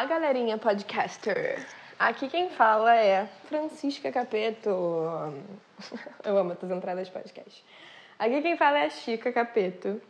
Olá, 0.00 0.08
galerinha 0.08 0.56
podcaster. 0.56 1.62
Aqui 1.98 2.26
quem 2.26 2.48
fala 2.48 2.96
é 2.96 3.28
Francisca 3.44 4.10
Capeto. 4.10 4.70
Eu 6.24 6.38
amo 6.38 6.52
essas 6.52 6.70
entradas 6.70 7.08
de 7.08 7.12
podcast. 7.12 7.62
Aqui 8.18 8.40
quem 8.40 8.56
fala 8.56 8.78
é 8.78 8.86
a 8.86 8.88
Chica 8.88 9.30
Capeto. 9.30 10.00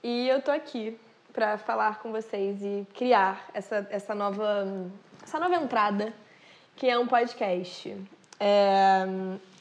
E 0.00 0.28
eu 0.28 0.40
tô 0.40 0.52
aqui 0.52 0.96
para 1.32 1.58
falar 1.58 1.98
com 1.98 2.12
vocês 2.12 2.62
e 2.62 2.86
criar 2.94 3.44
essa, 3.52 3.84
essa, 3.90 4.14
nova, 4.14 4.88
essa 5.20 5.40
nova 5.40 5.56
entrada, 5.56 6.14
que 6.76 6.88
é 6.88 6.96
um 6.96 7.08
podcast. 7.08 7.96
É... 8.38 9.02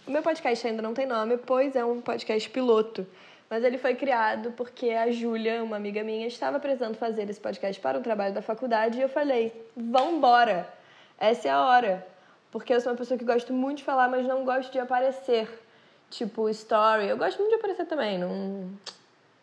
O 0.06 0.12
meu 0.12 0.22
podcast 0.22 0.68
ainda 0.68 0.84
não 0.84 0.94
tem 0.94 1.08
nome, 1.08 1.38
pois 1.38 1.76
é 1.76 1.84
um 1.84 2.02
podcast 2.02 2.48
piloto. 2.52 3.08
Mas 3.52 3.66
ele 3.66 3.78
foi 3.78 3.96
criado 3.96 4.54
porque 4.54 4.92
a 4.92 5.12
Júlia, 5.12 5.62
uma 5.62 5.76
amiga 5.76 6.06
minha, 6.06 6.26
estava 6.26 6.58
precisando 6.58 6.96
fazer 6.96 7.30
esse 7.30 7.38
podcast 7.38 7.82
para 7.82 8.00
um 8.00 8.02
trabalho 8.02 8.34
da 8.34 8.42
faculdade 8.42 8.98
e 8.98 9.02
eu 9.02 9.10
falei: 9.10 9.52
vambora! 9.76 10.74
Essa 11.20 11.50
é 11.50 11.52
a 11.52 11.66
hora. 11.66 12.08
Porque 12.50 12.74
eu 12.74 12.80
sou 12.80 12.94
uma 12.94 12.98
pessoa 12.98 13.18
que 13.18 13.26
gosto 13.26 13.52
muito 13.52 13.80
de 13.80 13.84
falar, 13.84 14.08
mas 14.08 14.26
não 14.26 14.46
gosto 14.46 14.72
de 14.72 14.80
aparecer. 14.80 15.50
Tipo, 16.10 16.48
story. 16.48 17.10
Eu 17.10 17.18
gosto 17.18 17.40
muito 17.40 17.50
de 17.50 17.56
aparecer 17.56 17.86
também, 17.88 18.18
não. 18.18 18.70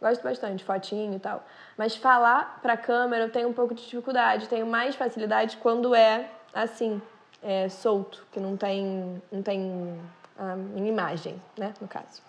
Gosto 0.01 0.23
bastante, 0.23 0.65
fotinho 0.65 1.15
e 1.15 1.21
tal. 1.21 1.45
Mas 1.77 1.95
falar 1.95 2.61
pra 2.63 2.79
câmera 2.79 3.25
eu 3.25 3.31
tenho 3.31 3.51
um 3.51 3.53
pouco 3.53 3.75
de 3.75 3.83
dificuldade. 3.83 4.49
Tenho 4.49 4.67
mais 4.67 4.97
facilidade 4.97 5.59
quando 5.59 5.95
é 5.95 6.31
assim, 6.55 7.01
é, 7.43 7.69
solto, 7.69 8.27
que 8.33 8.41
não 8.41 8.57
tem, 8.57 9.23
não 9.31 9.43
tem 9.43 10.01
a 10.39 10.57
minha 10.57 10.89
imagem, 10.89 11.41
né, 11.59 11.75
no 11.79 11.87
caso. 11.87 12.23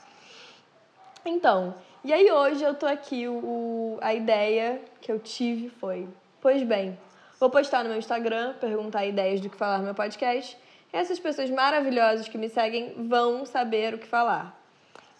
Então, 1.26 1.76
e 2.04 2.14
aí 2.14 2.32
hoje 2.32 2.64
eu 2.64 2.74
tô 2.74 2.86
aqui, 2.86 3.28
o, 3.28 3.98
a 4.02 4.14
ideia 4.14 4.82
que 5.02 5.12
eu 5.12 5.20
tive 5.20 5.70
foi, 5.70 6.08
pois 6.40 6.64
bem, 6.64 6.98
vou 7.40 7.50
postar 7.50 7.84
no 7.84 7.90
meu 7.90 8.00
Instagram, 8.00 8.54
perguntar 8.54 9.06
ideias 9.06 9.42
do 9.42 9.50
que 9.50 9.58
falar 9.58 9.80
no 9.80 9.84
meu 9.84 9.94
podcast, 9.94 10.58
e 10.94 10.98
essas 10.98 11.20
pessoas 11.20 11.50
maravilhosas 11.50 12.28
que 12.28 12.38
me 12.38 12.50
seguem 12.50 12.94
vão 13.08 13.46
saber 13.46 13.94
o 13.94 13.98
que 14.00 14.08
falar. 14.08 14.58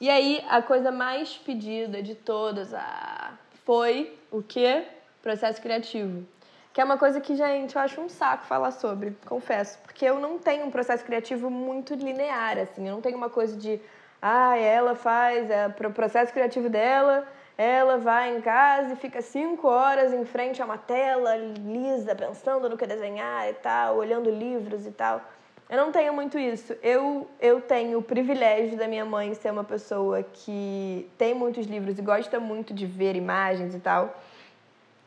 E 0.02 0.10
aí, 0.10 0.44
a 0.48 0.62
coisa 0.62 0.92
mais 0.92 1.36
pedida 1.36 2.02
de 2.02 2.16
todas 2.16 2.74
ah, 2.74 3.34
foi 3.66 4.18
o 4.32 4.42
quê? 4.42 4.86
Processo 5.22 5.62
criativo. 5.62 6.26
Que 6.72 6.80
é 6.80 6.84
uma 6.86 6.98
coisa 6.98 7.20
que, 7.20 7.36
gente, 7.36 7.76
eu 7.76 7.82
acho 7.82 8.00
um 8.00 8.08
saco 8.08 8.46
falar 8.46 8.72
sobre, 8.72 9.18
confesso. 9.26 9.78
Porque 9.80 10.06
eu 10.06 10.18
não 10.18 10.40
tenho 10.40 10.66
um 10.66 10.72
processo 10.72 11.04
criativo 11.04 11.50
muito 11.50 11.94
linear, 11.96 12.58
assim. 12.58 12.88
Eu 12.88 12.94
não 12.94 13.02
tenho 13.02 13.18
uma 13.18 13.30
coisa 13.30 13.58
de, 13.58 13.82
ah, 14.22 14.58
ela 14.58 14.96
faz, 14.96 15.50
é 15.50 15.68
o 15.68 15.92
processo 15.92 16.34
criativo 16.34 16.70
dela, 16.70 17.28
ela 17.58 17.98
vai 17.98 18.36
em 18.36 18.42
casa 18.42 18.94
e 18.94 18.96
fica 18.96 19.22
cinco 19.22 19.68
horas 19.68 20.14
em 20.14 20.26
frente 20.26 20.62
a 20.62 20.66
uma 20.66 20.78
tela 20.78 21.36
lisa, 21.36 22.16
pensando 22.16 22.70
no 22.70 22.78
que 22.78 22.86
desenhar 22.86 23.50
e 23.50 23.54
tal, 23.54 23.98
olhando 23.98 24.30
livros 24.30 24.86
e 24.86 24.92
tal. 24.92 25.22
Eu 25.70 25.78
não 25.78 25.92
tenho 25.92 26.12
muito 26.14 26.40
isso. 26.40 26.76
Eu, 26.82 27.30
eu 27.40 27.62
tenho 27.62 28.00
o 28.00 28.02
privilégio 28.02 28.76
da 28.76 28.88
minha 28.88 29.06
mãe 29.06 29.34
ser 29.36 29.52
uma 29.52 29.64
pessoa 29.64 30.24
que 30.24 31.08
tem 31.18 31.36
muitos 31.36 31.68
livros 31.68 32.00
e 32.00 32.02
gosta 32.02 32.40
muito 32.40 32.74
de 32.74 32.86
ver 32.88 33.16
imagens 33.16 33.76
e 33.76 33.80
tal. 33.80 34.18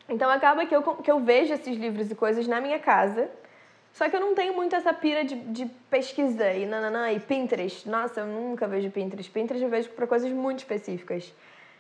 Então 0.09 0.31
acaba 0.31 0.65
que 0.65 0.77
eu, 0.77 0.83
que 0.83 1.11
eu 1.11 1.19
vejo 1.19 1.53
esses 1.53 1.77
livros 1.77 2.11
e 2.11 2.15
coisas 2.15 2.47
na 2.47 2.61
minha 2.61 2.79
casa. 2.79 3.29
Só 3.93 4.09
que 4.09 4.17
eu 4.17 4.21
não 4.21 4.35
tenho 4.35 4.55
muito 4.55 4.75
essa 4.75 4.93
pira 4.93 5.25
de, 5.25 5.35
de 5.35 5.67
pesquisa 5.91 6.51
e 6.53 6.65
nananã, 6.65 7.12
e 7.12 7.21
Pinterest. 7.21 7.89
Nossa, 7.89 8.21
eu 8.21 8.27
nunca 8.27 8.67
vejo 8.67 8.91
Pinterest. 8.91 9.31
Pinterest 9.31 9.62
eu 9.62 9.71
vejo 9.71 9.91
para 9.91 10.07
coisas 10.07 10.33
muito 10.33 10.61
específicas. 10.61 11.33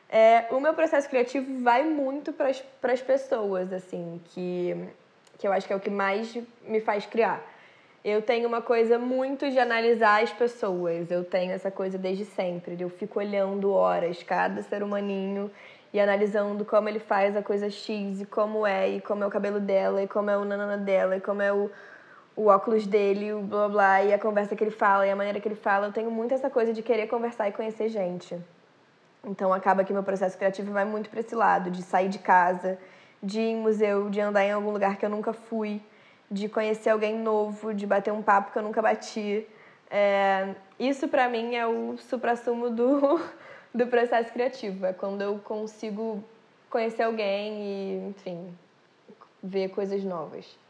É, 0.08 0.46
o 0.50 0.60
meu 0.60 0.74
processo 0.74 1.08
criativo 1.08 1.62
vai 1.62 1.84
muito 1.84 2.32
para 2.32 2.92
as 2.92 3.00
pessoas, 3.00 3.72
assim, 3.72 4.20
que, 4.26 4.76
que 5.38 5.48
eu 5.48 5.52
acho 5.52 5.66
que 5.66 5.72
é 5.72 5.76
o 5.76 5.80
que 5.80 5.88
mais 5.88 6.36
me 6.66 6.80
faz 6.80 7.06
criar. 7.06 7.42
Eu 8.04 8.20
tenho 8.20 8.46
uma 8.46 8.60
coisa 8.60 8.98
muito 8.98 9.48
de 9.48 9.58
analisar 9.58 10.22
as 10.22 10.32
pessoas. 10.32 11.10
Eu 11.10 11.24
tenho 11.24 11.52
essa 11.52 11.70
coisa 11.70 11.96
desde 11.96 12.24
sempre. 12.26 12.76
Eu 12.78 12.90
fico 12.90 13.20
olhando 13.20 13.72
horas 13.72 14.22
cada 14.22 14.60
ser 14.60 14.82
humaninho 14.82 15.50
e 15.92 16.00
analisando 16.00 16.64
como 16.64 16.88
ele 16.88 16.98
faz 16.98 17.36
a 17.36 17.42
coisa 17.42 17.70
X 17.70 18.20
e 18.20 18.26
como 18.26 18.66
é, 18.66 18.88
e 18.88 19.00
como 19.00 19.22
é 19.22 19.26
o 19.26 19.30
cabelo 19.30 19.60
dela, 19.60 20.02
e 20.02 20.08
como 20.08 20.30
é 20.30 20.36
o 20.36 20.44
nanana 20.44 20.76
dela, 20.76 21.16
e 21.16 21.20
como 21.20 21.42
é 21.42 21.52
o, 21.52 21.70
o 22.34 22.46
óculos 22.46 22.86
dele, 22.86 23.32
o 23.32 23.40
blá 23.40 23.68
blá, 23.68 24.02
e 24.02 24.12
a 24.12 24.18
conversa 24.18 24.56
que 24.56 24.64
ele 24.64 24.70
fala, 24.70 25.06
e 25.06 25.10
a 25.10 25.16
maneira 25.16 25.40
que 25.40 25.48
ele 25.48 25.54
fala. 25.54 25.86
Eu 25.86 25.92
tenho 25.92 26.10
muito 26.10 26.32
essa 26.34 26.48
coisa 26.48 26.72
de 26.72 26.82
querer 26.82 27.06
conversar 27.06 27.48
e 27.48 27.52
conhecer 27.52 27.88
gente. 27.88 28.38
Então 29.24 29.52
acaba 29.52 29.84
que 29.84 29.92
meu 29.92 30.02
processo 30.02 30.36
criativo 30.36 30.72
vai 30.72 30.84
muito 30.84 31.08
para 31.08 31.20
esse 31.20 31.34
lado, 31.34 31.70
de 31.70 31.82
sair 31.82 32.08
de 32.08 32.18
casa, 32.18 32.78
de 33.22 33.40
ir 33.40 33.52
em 33.52 33.56
museu, 33.56 34.10
de 34.10 34.20
andar 34.20 34.44
em 34.44 34.52
algum 34.52 34.70
lugar 34.70 34.96
que 34.96 35.04
eu 35.04 35.10
nunca 35.10 35.32
fui 35.32 35.80
de 36.32 36.48
conhecer 36.48 36.88
alguém 36.88 37.18
novo, 37.18 37.74
de 37.74 37.86
bater 37.86 38.10
um 38.10 38.22
papo 38.22 38.52
que 38.52 38.58
eu 38.58 38.62
nunca 38.62 38.80
bati. 38.80 39.46
É, 39.90 40.54
isso 40.80 41.06
para 41.06 41.28
mim 41.28 41.54
é 41.54 41.66
o 41.66 41.98
suprassumo 41.98 42.70
do, 42.70 43.20
do 43.72 43.86
processo 43.86 44.32
criativo. 44.32 44.86
É 44.86 44.94
quando 44.94 45.20
eu 45.20 45.38
consigo 45.40 46.24
conhecer 46.70 47.02
alguém 47.02 47.62
e, 47.62 48.08
enfim, 48.08 48.56
ver 49.42 49.68
coisas 49.68 50.02
novas. 50.02 50.61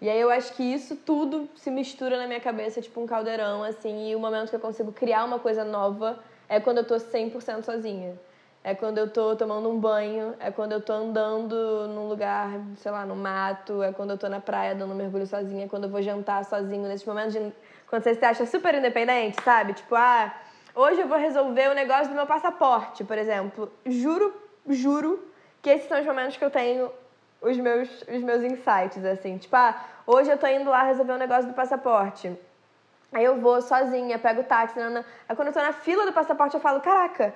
E 0.00 0.08
aí 0.08 0.20
eu 0.20 0.30
acho 0.30 0.54
que 0.54 0.62
isso 0.62 0.96
tudo 0.96 1.48
se 1.56 1.70
mistura 1.70 2.16
na 2.16 2.26
minha 2.26 2.40
cabeça, 2.40 2.80
tipo 2.80 3.00
um 3.00 3.06
caldeirão, 3.06 3.62
assim, 3.64 4.10
e 4.10 4.16
o 4.16 4.20
momento 4.20 4.50
que 4.50 4.56
eu 4.56 4.60
consigo 4.60 4.92
criar 4.92 5.24
uma 5.24 5.38
coisa 5.38 5.64
nova 5.64 6.18
é 6.48 6.60
quando 6.60 6.78
eu 6.78 6.84
tô 6.84 6.96
100% 6.96 7.64
sozinha 7.64 8.16
é 8.68 8.74
quando 8.74 8.98
eu 8.98 9.08
tô 9.08 9.36
tomando 9.36 9.70
um 9.70 9.78
banho, 9.78 10.34
é 10.38 10.50
quando 10.50 10.72
eu 10.72 10.80
tô 10.80 10.92
andando 10.92 11.88
num 11.88 12.08
lugar, 12.08 12.60
sei 12.76 12.90
lá, 12.90 13.06
no 13.06 13.16
mato, 13.16 13.82
é 13.82 13.92
quando 13.92 14.10
eu 14.10 14.18
tô 14.18 14.28
na 14.28 14.40
praia 14.40 14.74
dando 14.74 14.92
um 14.92 14.96
mergulho 14.96 15.26
sozinha, 15.26 15.64
é 15.64 15.68
quando 15.68 15.84
eu 15.84 15.90
vou 15.90 16.02
jantar 16.02 16.44
sozinho, 16.44 16.82
nesses 16.82 17.06
momentos 17.06 17.32
de 17.32 17.52
quando 17.88 18.02
você 18.02 18.14
se 18.14 18.24
acha 18.24 18.44
super 18.44 18.74
independente, 18.74 19.42
sabe? 19.42 19.72
Tipo, 19.72 19.94
ah, 19.94 20.34
hoje 20.74 21.00
eu 21.00 21.08
vou 21.08 21.16
resolver 21.16 21.70
o 21.70 21.74
negócio 21.74 22.08
do 22.08 22.14
meu 22.14 22.26
passaporte, 22.26 23.04
por 23.04 23.16
exemplo. 23.16 23.72
Juro, 23.86 24.34
juro 24.68 25.22
que 25.62 25.70
esses 25.70 25.88
são 25.88 25.98
os 25.98 26.04
momentos 26.04 26.36
que 26.36 26.44
eu 26.44 26.50
tenho 26.50 26.90
os 27.40 27.56
meus, 27.56 28.02
os 28.02 28.22
meus 28.22 28.42
insights, 28.42 29.04
assim. 29.04 29.38
Tipo, 29.38 29.56
ah, 29.56 29.84
hoje 30.06 30.30
eu 30.30 30.38
tô 30.38 30.46
indo 30.46 30.70
lá 30.70 30.82
resolver 30.82 31.12
o 31.12 31.18
negócio 31.18 31.46
do 31.46 31.54
passaporte. 31.54 32.36
Aí 33.12 33.24
eu 33.24 33.40
vou 33.40 33.62
sozinha, 33.62 34.18
pego 34.18 34.42
o 34.42 34.44
táxi, 34.44 34.78
aí 34.78 35.36
quando 35.36 35.48
eu 35.48 35.54
tô 35.54 35.60
na 35.60 35.72
fila 35.72 36.04
do 36.04 36.12
passaporte 36.12 36.54
eu 36.54 36.60
falo, 36.60 36.80
caraca, 36.80 37.34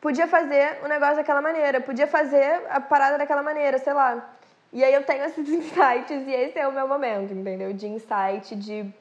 podia 0.00 0.26
fazer 0.26 0.80
o 0.84 0.88
negócio 0.88 1.16
daquela 1.16 1.40
maneira, 1.40 1.80
podia 1.80 2.08
fazer 2.08 2.60
a 2.68 2.80
parada 2.80 3.16
daquela 3.18 3.42
maneira, 3.42 3.78
sei 3.78 3.92
lá. 3.92 4.28
E 4.72 4.82
aí 4.82 4.92
eu 4.92 5.04
tenho 5.04 5.22
esses 5.24 5.48
insights 5.48 6.26
e 6.26 6.32
esse 6.32 6.58
é 6.58 6.66
o 6.66 6.72
meu 6.72 6.88
momento, 6.88 7.32
entendeu? 7.32 7.72
De 7.72 7.86
insight, 7.86 8.56
de, 8.56 8.92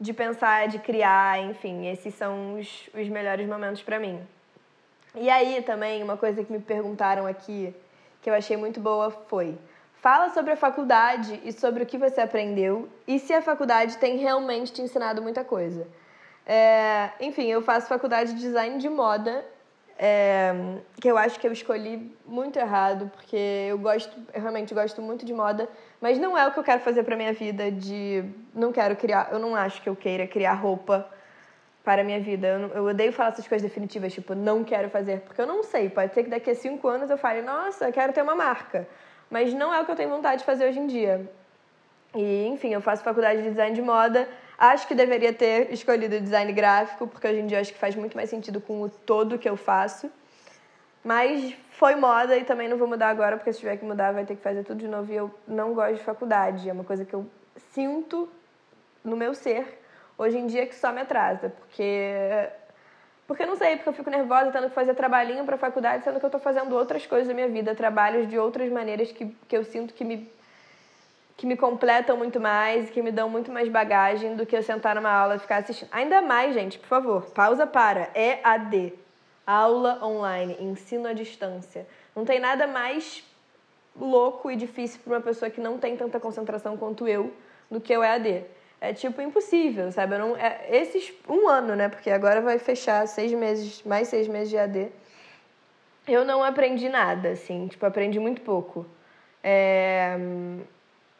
de 0.00 0.12
pensar, 0.12 0.68
de 0.68 0.78
criar, 0.78 1.40
enfim, 1.40 1.88
esses 1.88 2.14
são 2.14 2.54
os, 2.54 2.88
os 2.94 3.08
melhores 3.08 3.48
momentos 3.48 3.82
para 3.82 3.98
mim. 3.98 4.24
E 5.16 5.28
aí 5.28 5.60
também, 5.62 6.02
uma 6.02 6.16
coisa 6.16 6.44
que 6.44 6.52
me 6.52 6.60
perguntaram 6.60 7.26
aqui, 7.26 7.74
que 8.22 8.30
eu 8.30 8.34
achei 8.34 8.56
muito 8.56 8.80
boa, 8.80 9.10
foi: 9.10 9.56
fala 10.04 10.28
sobre 10.28 10.52
a 10.52 10.56
faculdade 10.56 11.40
e 11.46 11.50
sobre 11.50 11.82
o 11.82 11.86
que 11.86 11.96
você 11.96 12.20
aprendeu 12.20 12.90
e 13.08 13.18
se 13.18 13.32
a 13.32 13.40
faculdade 13.40 13.96
tem 13.96 14.18
realmente 14.18 14.70
te 14.70 14.82
ensinado 14.82 15.22
muita 15.22 15.42
coisa. 15.42 15.88
É, 16.46 17.08
enfim, 17.18 17.46
eu 17.46 17.62
faço 17.62 17.88
faculdade 17.88 18.34
de 18.34 18.38
design 18.38 18.76
de 18.76 18.90
moda 18.90 19.42
é, 19.98 20.52
que 21.00 21.10
eu 21.10 21.16
acho 21.16 21.40
que 21.40 21.46
eu 21.46 21.52
escolhi 21.52 22.14
muito 22.26 22.58
errado, 22.58 23.10
porque 23.14 23.66
eu 23.70 23.78
gosto, 23.78 24.14
eu 24.34 24.42
realmente 24.42 24.74
gosto 24.74 25.00
muito 25.00 25.24
de 25.24 25.32
moda, 25.32 25.66
mas 26.02 26.18
não 26.18 26.36
é 26.36 26.46
o 26.46 26.52
que 26.52 26.58
eu 26.58 26.64
quero 26.64 26.82
fazer 26.82 27.02
para 27.02 27.16
minha 27.16 27.32
vida 27.32 27.72
de 27.72 28.22
não 28.54 28.72
quero 28.72 28.96
criar, 28.96 29.30
eu 29.32 29.38
não 29.38 29.56
acho 29.56 29.80
que 29.80 29.88
eu 29.88 29.96
queira 29.96 30.26
criar 30.26 30.52
roupa 30.52 31.08
para 31.82 32.02
a 32.02 32.04
minha 32.04 32.20
vida. 32.20 32.46
Eu, 32.46 32.68
eu 32.68 32.84
odeio 32.84 33.10
falar 33.10 33.30
essas 33.30 33.48
coisas 33.48 33.66
definitivas, 33.66 34.12
tipo, 34.12 34.34
não 34.34 34.64
quero 34.64 34.90
fazer, 34.90 35.20
porque 35.20 35.40
eu 35.40 35.46
não 35.46 35.62
sei, 35.62 35.88
pode 35.88 36.12
ser 36.12 36.24
que 36.24 36.28
daqui 36.28 36.50
a 36.50 36.54
cinco 36.54 36.88
anos 36.88 37.08
eu 37.08 37.16
fale, 37.16 37.40
nossa, 37.40 37.88
eu 37.88 37.92
quero 37.92 38.12
ter 38.12 38.20
uma 38.20 38.34
marca, 38.34 38.86
mas 39.34 39.52
não 39.60 39.68
é 39.74 39.80
o 39.80 39.84
que 39.84 39.92
eu 39.94 39.96
tenho 40.00 40.10
vontade 40.16 40.38
de 40.42 40.44
fazer 40.50 40.64
hoje 40.68 40.80
em 40.84 40.86
dia. 40.96 41.14
E, 42.14 42.46
enfim, 42.52 42.70
eu 42.72 42.80
faço 42.88 43.02
faculdade 43.10 43.42
de 43.42 43.50
design 43.50 43.74
de 43.74 43.82
moda, 43.82 44.20
Acho 44.56 44.86
que 44.86 44.94
deveria 44.94 45.32
ter 45.32 45.72
escolhido 45.72 46.20
design 46.20 46.52
gráfico, 46.52 47.06
porque 47.06 47.26
hoje 47.26 47.40
em 47.40 47.46
dia 47.46 47.60
acho 47.60 47.72
que 47.72 47.78
faz 47.78 47.96
muito 47.96 48.16
mais 48.16 48.30
sentido 48.30 48.60
com 48.60 48.82
o 48.82 48.88
todo 48.88 49.38
que 49.38 49.48
eu 49.48 49.56
faço. 49.56 50.10
Mas 51.02 51.54
foi 51.70 51.96
moda 51.96 52.36
e 52.36 52.44
também 52.44 52.68
não 52.68 52.78
vou 52.78 52.88
mudar 52.88 53.08
agora, 53.08 53.36
porque 53.36 53.52
se 53.52 53.58
tiver 53.58 53.76
que 53.76 53.84
mudar 53.84 54.12
vai 54.12 54.24
ter 54.24 54.36
que 54.36 54.42
fazer 54.42 54.62
tudo 54.64 54.78
de 54.78 54.88
novo. 54.88 55.12
E 55.12 55.16
eu 55.16 55.30
não 55.46 55.74
gosto 55.74 55.96
de 55.96 56.04
faculdade. 56.04 56.68
É 56.68 56.72
uma 56.72 56.84
coisa 56.84 57.04
que 57.04 57.12
eu 57.12 57.26
sinto 57.72 58.28
no 59.02 59.16
meu 59.16 59.34
ser 59.34 59.82
hoje 60.16 60.38
em 60.38 60.46
dia 60.46 60.66
que 60.66 60.74
só 60.74 60.92
me 60.92 61.00
atrasa. 61.00 61.50
Porque. 61.50 61.92
Porque 63.26 63.46
não 63.46 63.56
sei, 63.56 63.76
porque 63.76 63.88
eu 63.88 63.94
fico 63.94 64.10
nervosa 64.10 64.50
tendo 64.50 64.68
que 64.68 64.74
fazer 64.74 64.94
trabalhinho 64.94 65.44
para 65.44 65.56
faculdade, 65.56 66.04
sendo 66.04 66.18
que 66.18 66.24
eu 66.24 66.28
estou 66.28 66.40
fazendo 66.40 66.74
outras 66.76 67.06
coisas 67.06 67.26
da 67.26 67.34
minha 67.34 67.48
vida, 67.48 67.74
trabalhos 67.74 68.28
de 68.28 68.38
outras 68.38 68.70
maneiras 68.70 69.10
que, 69.12 69.26
que 69.48 69.56
eu 69.56 69.64
sinto 69.64 69.94
que 69.94 70.04
me 70.04 70.28
que 71.36 71.46
me 71.46 71.56
completam 71.56 72.16
muito 72.16 72.38
mais, 72.38 72.90
que 72.90 73.02
me 73.02 73.10
dão 73.10 73.28
muito 73.28 73.50
mais 73.50 73.68
bagagem 73.68 74.36
do 74.36 74.46
que 74.46 74.56
eu 74.56 74.62
sentar 74.62 74.94
numa 74.94 75.10
aula 75.10 75.34
e 75.34 75.38
ficar 75.38 75.56
assistindo. 75.56 75.88
Ainda 75.90 76.22
mais, 76.22 76.54
gente, 76.54 76.78
por 76.78 76.86
favor, 76.86 77.22
pausa 77.30 77.66
para 77.66 78.08
EAD, 78.14 78.92
aula 79.46 79.98
online, 80.04 80.56
ensino 80.60 81.08
à 81.08 81.12
distância. 81.12 81.86
Não 82.14 82.24
tem 82.24 82.38
nada 82.38 82.66
mais 82.66 83.24
louco 83.98 84.50
e 84.50 84.56
difícil 84.56 85.00
para 85.02 85.14
uma 85.14 85.20
pessoa 85.20 85.50
que 85.50 85.60
não 85.60 85.76
tem 85.78 85.96
tanta 85.96 86.20
concentração 86.20 86.76
quanto 86.76 87.08
eu 87.08 87.32
no 87.70 87.80
que 87.80 87.96
o 87.96 88.02
EAD. 88.02 88.44
É 88.84 88.92
tipo 88.92 89.20
impossível, 89.22 89.90
sabe? 89.90 90.14
Eu 90.14 90.18
não, 90.18 90.36
é, 90.36 90.66
esses 90.70 91.10
um 91.26 91.48
ano, 91.48 91.74
né? 91.74 91.88
Porque 91.88 92.10
agora 92.10 92.42
vai 92.42 92.58
fechar 92.58 93.06
seis 93.08 93.32
meses, 93.32 93.82
mais 93.82 94.08
seis 94.08 94.28
meses 94.28 94.50
de 94.50 94.56
EAD. 94.56 94.92
Eu 96.06 96.22
não 96.22 96.44
aprendi 96.44 96.90
nada, 96.90 97.30
assim, 97.30 97.66
tipo, 97.66 97.86
aprendi 97.86 98.18
muito 98.20 98.42
pouco. 98.42 98.84
É, 99.42 100.18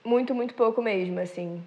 muito, 0.05 0.35
muito 0.35 0.55
pouco 0.55 0.83
mesmo, 0.83 1.19
assim. 1.21 1.63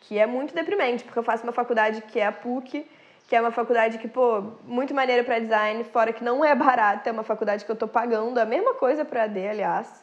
Que 0.00 0.18
é 0.18 0.26
muito 0.26 0.54
deprimente, 0.54 1.04
porque 1.04 1.18
eu 1.18 1.22
faço 1.22 1.42
uma 1.42 1.52
faculdade 1.52 2.00
que 2.00 2.18
é 2.18 2.26
a 2.26 2.32
PUC, 2.32 2.86
que 3.28 3.36
é 3.36 3.40
uma 3.40 3.50
faculdade 3.50 3.98
que, 3.98 4.08
pô, 4.08 4.40
muito 4.64 4.94
maneira 4.94 5.22
para 5.22 5.38
design, 5.38 5.84
fora 5.84 6.14
que 6.14 6.24
não 6.24 6.42
é 6.42 6.54
barata, 6.56 7.10
é 7.10 7.12
uma 7.12 7.24
faculdade 7.24 7.66
que 7.66 7.70
eu 7.70 7.76
tô 7.76 7.86
pagando 7.86 8.38
a 8.38 8.46
mesma 8.46 8.72
coisa 8.74 9.04
para 9.04 9.24
AD, 9.24 9.48
aliás. 9.48 10.02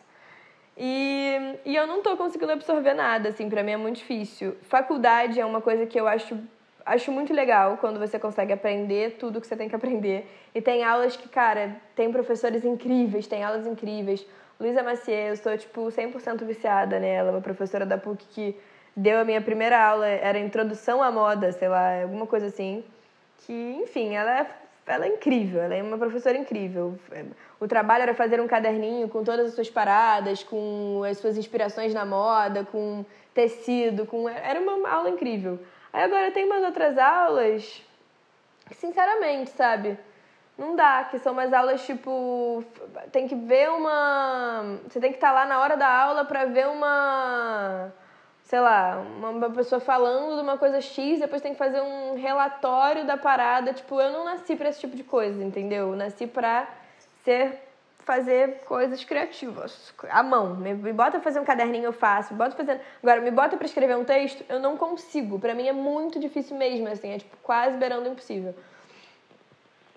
E, 0.82 1.60
e 1.66 1.76
eu 1.76 1.86
não 1.86 2.02
tô 2.02 2.16
conseguindo 2.16 2.54
absorver 2.54 2.94
nada, 2.94 3.30
assim, 3.30 3.50
para 3.50 3.62
mim 3.62 3.72
é 3.72 3.78
muito 3.78 3.98
difícil. 3.98 4.56
Faculdade 4.62 5.38
é 5.38 5.46
uma 5.46 5.60
coisa 5.60 5.86
que 5.86 6.00
eu 6.00 6.08
acho 6.08 6.40
acho 6.86 7.12
muito 7.12 7.32
legal 7.32 7.78
quando 7.78 8.00
você 8.00 8.18
consegue 8.18 8.52
aprender 8.52 9.18
tudo 9.20 9.40
que 9.40 9.46
você 9.46 9.56
tem 9.56 9.70
que 9.70 9.76
aprender. 9.76 10.26
E 10.56 10.62
tem 10.62 10.84
aulas 10.84 11.16
que, 11.16 11.30
cara, 11.30 11.76
tem 11.96 12.12
professores 12.12 12.66
incríveis, 12.66 13.28
tem 13.28 13.44
aulas 13.44 13.68
incríveis. 13.68 14.26
Luísa 14.60 14.82
Macier, 14.82 15.30
eu 15.30 15.38
sou, 15.38 15.56
tipo, 15.58 15.82
100% 15.88 16.44
viciada 16.46 17.00
nela, 17.00 17.32
uma 17.32 17.42
professora 17.42 17.86
da 17.86 17.98
PUC 17.98 18.26
que 18.32 18.60
deu 18.96 19.20
a 19.20 19.24
minha 19.24 19.42
primeira 19.42 19.82
aula, 19.82 20.08
era 20.08 20.40
Introdução 20.40 21.02
à 21.04 21.12
Moda, 21.12 21.52
sei 21.52 21.68
lá, 21.68 22.02
alguma 22.02 22.26
coisa 22.26 22.48
assim. 22.48 22.84
Que, 23.46 23.54
enfim, 23.84 24.16
ela 24.16 24.40
é, 24.40 24.50
ela 24.90 25.06
é 25.06 25.10
incrível, 25.10 25.62
ela 25.62 25.76
é 25.76 25.82
uma 25.82 25.98
professora 25.98 26.38
incrível. 26.38 26.98
O 27.60 27.68
trabalho 27.68 28.04
era 28.04 28.14
fazer 28.14 28.42
um 28.42 28.48
caderninho 28.48 29.08
com 29.08 29.24
todas 29.24 29.48
as 29.48 29.54
suas 29.54 29.70
paradas, 29.70 30.44
com 30.44 31.02
as 31.10 31.18
suas 31.18 31.38
inspirações 31.38 31.94
na 31.94 32.06
moda, 32.06 32.66
com 32.66 33.06
tecido, 33.34 34.06
com... 34.06 34.28
Era 34.28 34.60
uma 34.60 34.90
aula 34.90 35.10
incrível. 35.10 35.60
Aí 35.94 36.04
agora 36.04 36.32
tem 36.32 36.46
umas 36.46 36.64
outras 36.64 36.98
aulas 36.98 37.82
que, 38.68 38.76
sinceramente, 38.76 39.52
sabe 39.52 39.98
não 40.60 40.76
dá, 40.76 41.06
que 41.06 41.18
são 41.20 41.32
umas 41.32 41.54
aulas 41.54 41.86
tipo. 41.86 42.64
Tem 43.14 43.28
que 43.28 43.36
ver 43.36 43.70
uma. 43.70 44.78
Você 44.90 45.00
tem 45.00 45.10
que 45.10 45.18
estar 45.18 45.30
tá 45.30 45.34
lá 45.34 45.46
na 45.46 45.60
hora 45.62 45.78
da 45.78 45.88
aula 45.88 46.26
para 46.26 46.44
ver 46.46 46.68
uma. 46.68 47.94
Sei 48.50 48.60
lá, 48.60 48.98
uma 49.20 49.52
pessoa 49.52 49.80
falando 49.80 50.36
de 50.36 50.42
uma 50.42 50.58
coisa 50.58 50.82
X, 50.82 51.20
depois 51.20 51.40
tem 51.40 51.52
que 51.52 51.58
fazer 51.60 51.82
um 51.82 52.16
relatório 52.16 53.06
da 53.06 53.16
parada. 53.16 53.72
Tipo, 53.74 54.02
eu 54.02 54.12
não 54.12 54.26
nasci 54.26 54.56
para 54.56 54.70
esse 54.70 54.80
tipo 54.80 54.96
de 54.96 55.04
coisa, 55.04 55.44
entendeu? 55.44 55.90
Eu 55.90 55.96
nasci 55.96 56.26
pra 56.26 56.68
ser. 57.24 57.62
fazer 58.00 58.62
coisas 58.66 59.04
criativas. 59.04 59.94
À 60.10 60.24
mão. 60.24 60.56
Me, 60.56 60.74
me 60.74 60.92
bota 60.92 61.20
fazer 61.20 61.40
um 61.40 61.46
caderninho, 61.46 61.86
eu 61.86 61.94
faço. 61.94 62.34
Me 62.34 62.40
bota 62.40 62.56
fazer. 62.56 62.82
Agora, 63.04 63.22
me 63.22 63.30
bota 63.30 63.56
para 63.56 63.68
escrever 63.68 63.96
um 63.96 64.04
texto, 64.04 64.44
eu 64.50 64.60
não 64.60 64.76
consigo. 64.76 65.38
Para 65.38 65.54
mim 65.54 65.68
é 65.68 65.72
muito 65.72 66.20
difícil 66.20 66.58
mesmo, 66.58 66.88
assim. 66.88 67.12
É 67.12 67.20
tipo 67.20 67.38
quase 67.44 67.78
beirando 67.78 68.10
impossível. 68.10 68.56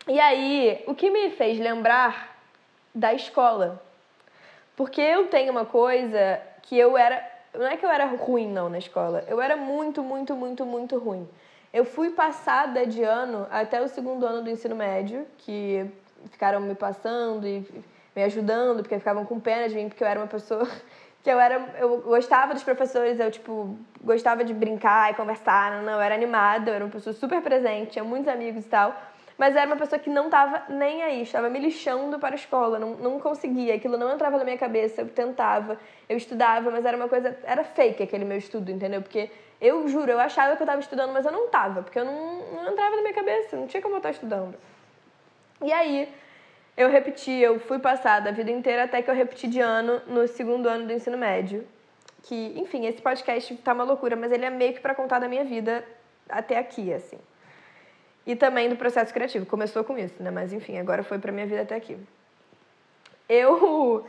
E 0.06 0.20
aí, 0.20 0.84
o 0.86 0.94
que 0.94 1.08
me 1.08 1.30
fez 1.30 1.58
lembrar 1.58 2.36
da 2.94 3.14
escola? 3.14 3.82
Porque 4.76 5.00
eu 5.00 5.28
tenho 5.28 5.50
uma 5.52 5.64
coisa 5.64 6.38
que 6.60 6.76
eu 6.78 6.98
era. 6.98 7.31
Não 7.54 7.66
é 7.66 7.76
que 7.76 7.84
eu 7.84 7.90
era 7.90 8.06
ruim, 8.06 8.50
não, 8.50 8.68
na 8.68 8.78
escola. 8.78 9.24
Eu 9.28 9.40
era 9.40 9.56
muito, 9.56 10.02
muito, 10.02 10.34
muito, 10.34 10.64
muito 10.64 10.98
ruim. 10.98 11.28
Eu 11.72 11.84
fui 11.84 12.10
passada 12.10 12.86
de 12.86 13.02
ano 13.02 13.46
até 13.50 13.80
o 13.80 13.88
segundo 13.88 14.26
ano 14.26 14.42
do 14.42 14.50
ensino 14.50 14.74
médio, 14.74 15.26
que 15.38 15.86
ficaram 16.30 16.60
me 16.60 16.74
passando 16.74 17.46
e 17.46 17.66
me 18.14 18.22
ajudando, 18.24 18.82
porque 18.82 18.98
ficavam 18.98 19.24
com 19.24 19.38
pena 19.40 19.68
de 19.68 19.74
mim, 19.74 19.88
porque 19.88 20.02
eu 20.02 20.08
era 20.08 20.20
uma 20.20 20.26
pessoa 20.26 20.68
que 21.22 21.30
eu 21.30 21.38
era 21.38 21.74
eu 21.78 22.00
gostava 22.00 22.54
dos 22.54 22.62
professores, 22.62 23.20
eu 23.20 23.30
tipo 23.30 23.76
gostava 24.02 24.44
de 24.44 24.52
brincar 24.52 25.12
e 25.12 25.14
conversar, 25.14 25.72
não, 25.72 25.82
não 25.82 25.92
eu 25.94 26.00
era 26.00 26.14
animada, 26.14 26.70
eu 26.70 26.74
era 26.74 26.84
uma 26.84 26.90
pessoa 26.90 27.14
super 27.14 27.40
presente, 27.42 27.92
tinha 27.92 28.04
muitos 28.04 28.28
amigos 28.28 28.64
e 28.64 28.68
tal. 28.68 28.94
Mas 29.38 29.56
era 29.56 29.66
uma 29.66 29.76
pessoa 29.76 29.98
que 29.98 30.10
não 30.10 30.26
estava 30.26 30.64
nem 30.68 31.02
aí, 31.02 31.22
estava 31.22 31.48
me 31.48 31.58
lixando 31.58 32.18
para 32.18 32.34
a 32.34 32.36
escola, 32.36 32.78
não, 32.78 32.90
não 32.94 33.18
conseguia, 33.18 33.74
aquilo 33.74 33.96
não 33.96 34.12
entrava 34.12 34.38
na 34.38 34.44
minha 34.44 34.58
cabeça, 34.58 35.00
eu 35.00 35.08
tentava, 35.08 35.78
eu 36.08 36.16
estudava, 36.16 36.70
mas 36.70 36.84
era 36.84 36.96
uma 36.96 37.08
coisa, 37.08 37.36
era 37.44 37.64
fake 37.64 38.02
aquele 38.02 38.24
meu 38.24 38.36
estudo, 38.36 38.70
entendeu? 38.70 39.00
Porque 39.00 39.30
eu 39.60 39.86
juro, 39.88 40.10
eu 40.10 40.20
achava 40.20 40.56
que 40.56 40.62
eu 40.62 40.64
estava 40.64 40.80
estudando, 40.80 41.12
mas 41.12 41.24
eu 41.24 41.32
não 41.32 41.46
estava, 41.46 41.82
porque 41.82 41.98
eu 41.98 42.04
não, 42.04 42.52
não 42.52 42.72
entrava 42.72 42.96
na 42.96 43.02
minha 43.02 43.14
cabeça, 43.14 43.56
não 43.56 43.66
tinha 43.66 43.82
como 43.82 43.94
eu 43.94 43.98
estar 43.98 44.10
estudando. 44.10 44.56
E 45.62 45.72
aí, 45.72 46.08
eu 46.76 46.88
repeti, 46.88 47.30
eu 47.30 47.60
fui 47.60 47.78
passada 47.78 48.30
a 48.30 48.32
vida 48.32 48.50
inteira 48.50 48.84
até 48.84 49.02
que 49.02 49.10
eu 49.10 49.14
repeti 49.14 49.46
de 49.46 49.60
ano 49.60 50.00
no 50.06 50.26
segundo 50.26 50.68
ano 50.68 50.86
do 50.86 50.92
ensino 50.92 51.16
médio. 51.16 51.66
Que, 52.22 52.54
enfim, 52.56 52.86
esse 52.86 53.02
podcast 53.02 53.54
tá 53.56 53.72
uma 53.72 53.84
loucura, 53.84 54.16
mas 54.16 54.32
ele 54.32 54.44
é 54.44 54.50
meio 54.50 54.72
que 54.72 54.80
para 54.80 54.94
contar 54.94 55.18
da 55.18 55.28
minha 55.28 55.44
vida 55.44 55.84
até 56.28 56.56
aqui, 56.56 56.92
assim. 56.92 57.18
E 58.26 58.36
também 58.36 58.68
do 58.68 58.76
processo 58.76 59.12
criativo. 59.12 59.44
Começou 59.46 59.82
com 59.82 59.98
isso, 59.98 60.22
né? 60.22 60.30
Mas 60.30 60.52
enfim, 60.52 60.78
agora 60.78 61.02
foi 61.02 61.18
pra 61.18 61.32
minha 61.32 61.46
vida 61.46 61.62
até 61.62 61.74
aqui. 61.74 61.96
Eu 63.28 64.06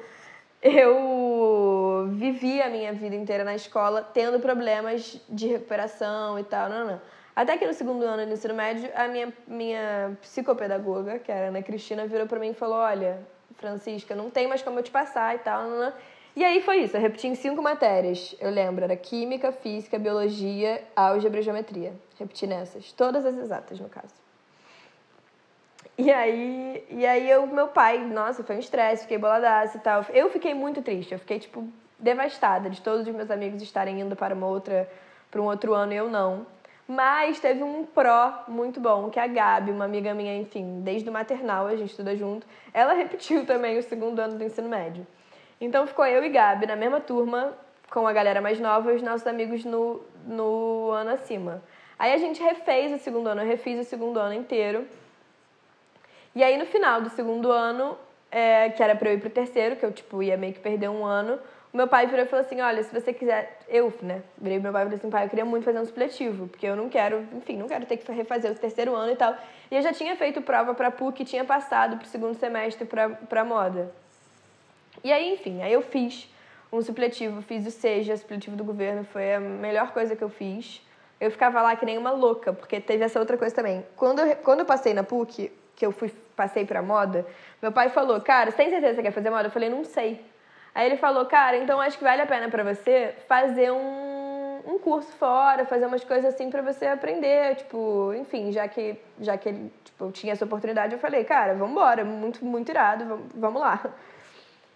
eu 0.61 2.07
vivi 2.11 2.61
a 2.61 2.69
minha 2.69 2.93
vida 2.93 3.15
inteira 3.15 3.43
na 3.43 3.53
escola 3.53 4.01
tendo 4.01 4.39
problemas 4.39 5.19
de 5.27 5.47
recuperação 5.47 6.39
e 6.39 6.43
tal, 6.43 6.69
não, 6.69 6.87
não. 6.87 7.01
Até 7.35 7.57
que 7.57 7.65
no 7.65 7.73
segundo 7.73 8.03
ano 8.03 8.25
do 8.25 8.31
ensino 8.31 8.53
médio, 8.53 8.89
a 8.95 9.07
minha, 9.07 9.33
minha 9.47 10.17
psicopedagoga, 10.21 11.19
que 11.19 11.31
era 11.31 11.47
a 11.47 11.49
Ana 11.49 11.63
Cristina, 11.63 12.05
virou 12.05 12.27
para 12.27 12.39
mim 12.39 12.51
e 12.51 12.53
falou: 12.53 12.77
Olha, 12.77 13.19
Francisca, 13.55 14.15
não 14.15 14.29
tem 14.29 14.47
mais 14.47 14.61
como 14.61 14.79
eu 14.79 14.83
te 14.83 14.91
passar 14.91 15.35
e 15.35 15.39
tal. 15.39 15.63
Não, 15.63 15.79
não. 15.79 15.93
E 16.35 16.43
aí 16.43 16.61
foi 16.61 16.77
isso, 16.77 16.97
eu 16.97 17.01
repeti 17.01 17.27
em 17.27 17.35
cinco 17.35 17.61
matérias. 17.61 18.35
Eu 18.39 18.49
lembro, 18.49 18.83
era 18.83 18.95
Química, 18.95 19.51
Física, 19.51 19.99
Biologia, 19.99 20.83
Álgebra 20.95 21.39
e 21.39 21.43
Geometria. 21.43 21.93
Repeti 22.17 22.47
nessas, 22.47 22.91
todas 22.91 23.23
as 23.25 23.37
exatas, 23.37 23.79
no 23.79 23.87
caso. 23.87 24.13
E 25.95 26.11
aí, 26.11 26.83
e 26.89 27.05
aí 27.05 27.29
eu, 27.29 27.45
meu 27.45 27.67
pai, 27.67 27.99
nossa, 27.99 28.43
foi 28.43 28.55
um 28.55 28.59
estresse, 28.59 29.03
fiquei 29.03 29.19
boladaça 29.19 29.77
e 29.77 29.79
tal. 29.79 30.03
Eu 30.11 30.27
fiquei 30.31 30.55
muito 30.55 30.81
triste, 30.81 31.13
eu 31.13 31.19
fiquei, 31.19 31.37
tipo, 31.37 31.67
devastada 31.99 32.67
de 32.67 32.81
todos 32.81 33.07
os 33.07 33.13
meus 33.13 33.29
amigos 33.29 33.61
estarem 33.61 34.01
indo 34.01 34.15
para 34.15 34.33
uma 34.33 34.47
outra, 34.47 34.89
para 35.29 35.39
um 35.39 35.45
outro 35.45 35.75
ano 35.75 35.93
e 35.93 35.97
eu 35.97 36.09
não. 36.09 36.47
Mas 36.87 37.39
teve 37.39 37.61
um 37.61 37.85
pró 37.85 38.43
muito 38.47 38.79
bom, 38.79 39.09
que 39.11 39.19
é 39.19 39.23
a 39.23 39.27
Gabi, 39.27 39.71
uma 39.71 39.85
amiga 39.85 40.15
minha, 40.15 40.35
enfim, 40.35 40.81
desde 40.81 41.07
o 41.09 41.13
maternal, 41.13 41.67
a 41.67 41.75
gente 41.75 41.91
estuda 41.91 42.15
junto. 42.15 42.45
Ela 42.73 42.93
repetiu 42.97 43.45
também 43.45 43.77
o 43.77 43.83
segundo 43.83 44.19
ano 44.19 44.35
do 44.35 44.43
ensino 44.43 44.67
médio. 44.67 45.05
Então 45.63 45.87
ficou 45.87 46.05
eu 46.05 46.21
e 46.25 46.27
Gabi 46.27 46.65
na 46.65 46.75
mesma 46.75 46.99
turma, 46.99 47.53
com 47.89 48.05
a 48.05 48.11
galera 48.11 48.41
mais 48.41 48.59
nova 48.59 48.91
e 48.91 48.97
os 48.97 49.01
nossos 49.01 49.25
amigos 49.25 49.63
no, 49.63 50.01
no 50.27 50.91
ano 50.91 51.11
acima. 51.11 51.63
Aí 51.97 52.11
a 52.11 52.17
gente 52.17 52.43
refez 52.43 52.91
o 52.91 53.01
segundo 53.01 53.27
ano, 53.27 53.43
eu 53.43 53.47
refiz 53.47 53.79
o 53.79 53.89
segundo 53.89 54.19
ano 54.19 54.33
inteiro. 54.33 54.85
E 56.35 56.43
aí 56.43 56.57
no 56.57 56.65
final 56.65 56.99
do 56.99 57.09
segundo 57.09 57.49
ano, 57.49 57.97
é, 58.29 58.71
que 58.71 58.83
era 58.83 58.93
pra 58.93 59.09
eu 59.09 59.13
ir 59.13 59.21
pro 59.21 59.29
terceiro, 59.29 59.77
que 59.77 59.85
eu 59.85 59.93
tipo 59.93 60.21
ia 60.21 60.35
meio 60.35 60.51
que 60.51 60.59
perder 60.59 60.89
um 60.89 61.05
ano, 61.05 61.39
o 61.71 61.77
meu 61.77 61.87
pai 61.87 62.07
virou 62.07 62.25
e 62.25 62.27
falou 62.27 62.45
assim: 62.45 62.59
Olha, 62.59 62.83
se 62.83 62.93
você 62.93 63.13
quiser. 63.13 63.59
Eu, 63.69 63.93
né? 64.01 64.21
Virei 64.37 64.57
pro 64.57 64.63
meu 64.63 64.73
pai 64.73 64.81
e 64.81 64.85
falei 64.85 64.99
assim: 64.99 65.09
Pai, 65.09 65.25
eu 65.25 65.29
queria 65.29 65.45
muito 65.45 65.63
fazer 65.63 65.79
um 65.79 65.85
supletivo, 65.85 66.49
porque 66.49 66.67
eu 66.67 66.75
não 66.75 66.89
quero, 66.89 67.25
enfim, 67.31 67.55
não 67.55 67.69
quero 67.69 67.85
ter 67.85 67.95
que 67.95 68.11
refazer 68.11 68.51
o 68.51 68.55
terceiro 68.55 68.93
ano 68.93 69.13
e 69.13 69.15
tal. 69.15 69.33
E 69.71 69.77
eu 69.77 69.81
já 69.81 69.93
tinha 69.93 70.13
feito 70.17 70.41
prova 70.41 70.73
pra 70.73 70.91
PUC, 70.91 71.23
tinha 71.23 71.45
passado 71.45 71.95
pro 71.95 72.07
segundo 72.07 72.35
semestre 72.35 72.83
pra, 72.83 73.11
pra 73.11 73.45
moda. 73.45 74.02
E 75.03 75.11
aí, 75.11 75.33
enfim, 75.33 75.61
aí 75.61 75.73
eu 75.73 75.81
fiz 75.81 76.29
um 76.71 76.81
supletivo, 76.81 77.41
fiz 77.41 77.67
o 77.67 77.71
SEJA, 77.71 78.15
supletivo 78.15 78.55
do 78.55 78.63
governo, 78.63 79.03
foi 79.03 79.33
a 79.35 79.39
melhor 79.39 79.91
coisa 79.91 80.15
que 80.15 80.23
eu 80.23 80.29
fiz. 80.29 80.81
Eu 81.19 81.29
ficava 81.29 81.61
lá 81.61 81.75
que 81.75 81.85
nem 81.85 81.97
uma 81.97 82.11
louca, 82.11 82.53
porque 82.53 82.79
teve 82.79 83.03
essa 83.03 83.19
outra 83.19 83.37
coisa 83.37 83.53
também. 83.53 83.85
Quando 83.95 84.19
eu, 84.19 84.35
quando 84.37 84.61
eu 84.61 84.65
passei 84.65 84.93
na 84.93 85.03
PUC, 85.03 85.51
que 85.75 85.85
eu 85.85 85.91
fui, 85.91 86.11
passei 86.35 86.65
pra 86.65 86.81
moda, 86.81 87.25
meu 87.61 87.71
pai 87.71 87.89
falou, 87.89 88.19
cara, 88.21 88.49
você 88.49 88.57
tem 88.57 88.69
certeza 88.69 88.93
que 88.93 88.95
você 88.95 89.03
quer 89.03 89.11
fazer 89.11 89.29
moda? 89.29 89.47
Eu 89.47 89.51
falei, 89.51 89.69
não 89.69 89.83
sei. 89.83 90.25
Aí 90.73 90.87
ele 90.87 90.97
falou, 90.97 91.25
cara, 91.25 91.57
então 91.57 91.79
acho 91.79 91.97
que 91.97 92.03
vale 92.03 92.21
a 92.21 92.25
pena 92.25 92.49
para 92.49 92.63
você 92.63 93.13
fazer 93.27 93.71
um, 93.71 94.61
um 94.65 94.79
curso 94.79 95.11
fora, 95.13 95.65
fazer 95.65 95.85
umas 95.85 96.03
coisas 96.03 96.33
assim 96.33 96.49
para 96.49 96.61
você 96.61 96.87
aprender, 96.87 97.55
tipo, 97.57 98.13
enfim, 98.15 98.51
já 98.51 98.67
que, 98.67 98.97
já 99.19 99.37
que 99.37 99.49
ele, 99.49 99.71
tipo, 99.83 100.05
eu 100.05 100.11
tinha 100.11 100.33
essa 100.33 100.45
oportunidade, 100.45 100.93
eu 100.93 100.99
falei, 100.99 101.23
cara, 101.23 101.53
vamos 101.53 101.71
embora, 101.71 102.03
muito, 102.03 102.43
muito 102.43 102.69
irado, 102.69 103.05
vamos, 103.05 103.25
vamos 103.35 103.61
lá. 103.61 103.93